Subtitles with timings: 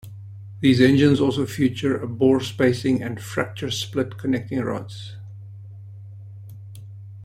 [0.61, 5.15] These engines also feature a bore spacing and fracture-split connecting rods.